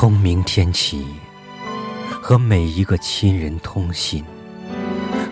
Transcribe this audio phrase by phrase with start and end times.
[0.00, 1.04] 从明天起，
[2.22, 4.24] 和每一个亲人通信，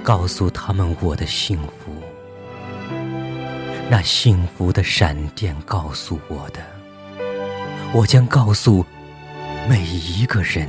[0.02, 1.90] 告诉他们我的幸福。
[3.88, 6.60] 那幸福的闪电告诉我的，
[7.94, 8.84] 我将告诉
[9.66, 10.68] 每一个人。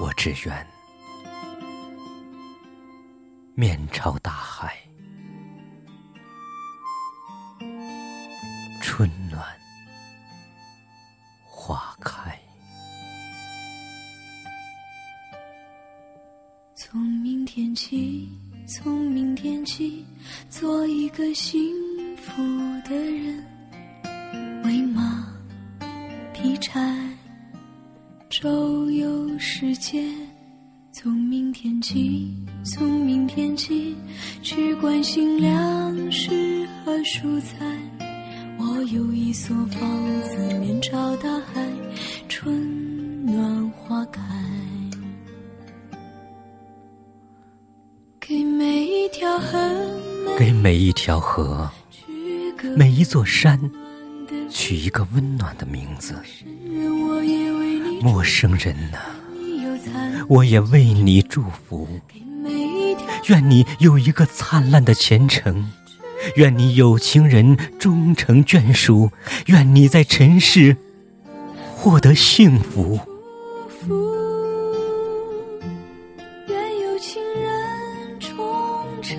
[0.00, 0.66] 我只愿
[3.54, 4.76] 面朝大海。
[8.82, 9.42] 春暖
[11.44, 12.38] 花开。
[16.74, 18.28] 从明天起，
[18.66, 20.04] 从明天起，
[20.50, 21.72] 做一个幸
[22.16, 22.42] 福
[22.88, 23.44] 的人，
[24.64, 25.26] 喂马，
[26.32, 26.80] 劈柴，
[28.44, 30.04] 周游世界。
[30.92, 32.30] 从明天起，
[32.62, 33.96] 从明天起，
[34.42, 37.64] 去关心粮食和蔬菜。
[38.58, 41.66] 我有一所房子，面朝大海，
[42.28, 44.20] 春暖花开。
[48.20, 49.58] 给每一条河，
[50.38, 51.66] 给每一条河，
[52.76, 53.58] 每一座山，
[54.50, 56.14] 取一个温暖的名字。
[58.04, 58.98] 陌生人呐，
[60.28, 61.88] 我也为你祝福。
[63.28, 65.72] 愿你有一个灿烂的前程。
[66.36, 69.10] 愿你有情人终成眷属，
[69.46, 70.76] 愿你在尘世
[71.74, 73.00] 获得幸福。
[76.48, 79.18] 愿有情人终成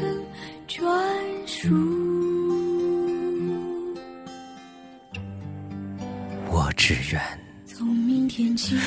[0.67, 0.85] 眷
[1.47, 1.69] 属。
[6.52, 7.19] 我只愿，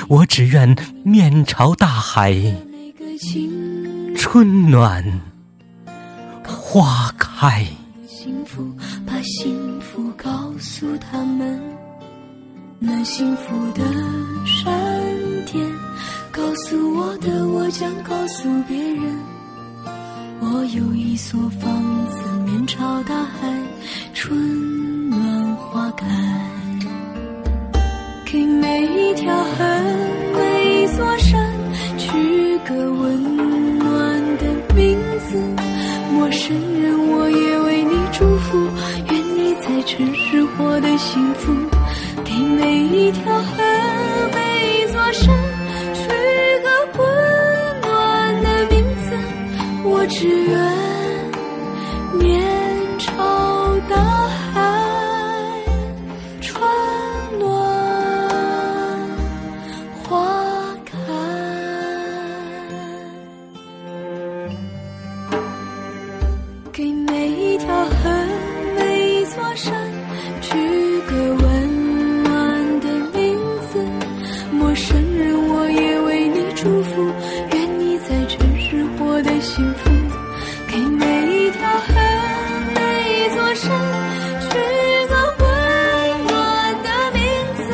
[0.09, 2.35] 我只愿面朝大海，
[4.17, 5.05] 春暖
[6.45, 7.67] 花开。
[8.07, 8.71] 幸福，
[9.07, 11.61] 把幸福告诉他们。
[12.79, 13.83] 那幸福的
[14.47, 14.65] 闪
[15.47, 15.67] 电
[16.31, 19.03] 告诉我的，我将告诉别人。
[20.41, 23.28] 我有一所房子，面朝大海，
[32.69, 35.39] 个温暖的名字。
[36.13, 37.97] 陌生人，我也为你。
[38.13, 38.59] 祝福，
[39.11, 41.55] 愿你在城市活得幸福。
[42.25, 43.63] 给每一条河，
[66.79, 68.09] 给每一条河
[68.77, 69.75] 每一座山
[70.41, 70.57] 取
[71.09, 73.37] 个温暖的名
[73.67, 73.85] 字
[74.53, 77.13] 陌生人我也为你祝福
[77.53, 79.91] 愿你在城市活得幸福。
[80.69, 81.95] 给每一条河
[82.77, 82.81] 每
[83.11, 83.69] 一座山
[84.41, 84.49] 取
[85.09, 85.47] 个温
[86.29, 87.21] 暖的名
[87.57, 87.67] 字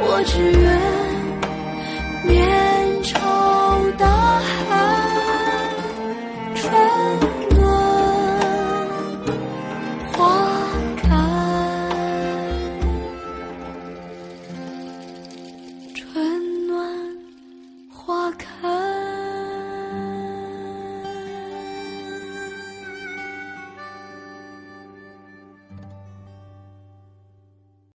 [0.00, 0.63] 我只愿